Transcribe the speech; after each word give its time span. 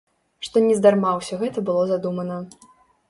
Што 0.47 0.63
нездарма 0.67 1.11
ўсё 1.19 1.39
гэта 1.43 1.65
было 1.67 1.83
задумана. 1.93 2.41